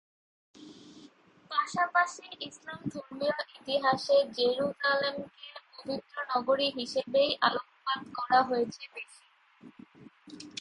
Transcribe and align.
পাশাপাশি 1.51 2.25
ইসলাম 2.47 2.79
ধর্মীয় 2.91 3.37
ইতিহাসে 3.55 4.17
জেরুসালেমকে 4.37 5.47
পবিত্র 5.73 6.15
নগরী 6.31 6.67
হিসেবেই 6.77 7.31
আলোকপাত 7.41 8.01
করা 8.17 8.39
হয়েছে 8.49 8.83
বেশি। 8.93 9.25